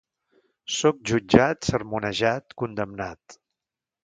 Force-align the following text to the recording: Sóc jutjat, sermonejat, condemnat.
Sóc 0.77 1.03
jutjat, 1.11 1.69
sermonejat, 1.71 2.57
condemnat. 2.63 3.39